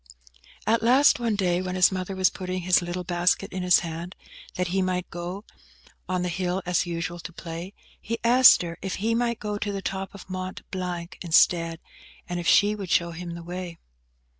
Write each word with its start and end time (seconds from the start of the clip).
At 0.65 0.81
last, 0.81 1.19
one 1.19 1.35
day, 1.35 1.61
when 1.61 1.75
his 1.75 1.91
mother 1.91 2.15
was 2.15 2.31
putting 2.31 2.63
his 2.63 2.81
little 2.81 3.03
basket 3.03 3.53
in 3.53 3.61
his 3.61 3.81
hand, 3.81 4.15
that 4.55 4.69
he 4.69 4.81
might 4.81 5.07
go 5.11 5.45
on 6.09 6.23
the 6.23 6.27
hill 6.27 6.63
as 6.65 6.87
usual 6.87 7.19
to 7.19 7.31
play, 7.31 7.73
he 8.01 8.17
asked 8.23 8.63
her 8.63 8.79
if 8.81 8.95
he 8.95 9.13
might 9.13 9.39
go 9.39 9.59
to 9.59 9.71
the 9.71 9.83
top 9.83 10.15
of 10.15 10.27
Mont 10.27 10.63
Blanc 10.71 11.19
instead, 11.21 11.79
and 12.27 12.39
if 12.39 12.47
she 12.47 12.73
would 12.73 12.89
show 12.89 13.11
him 13.11 13.35
the 13.35 13.43
way. 13.43 13.77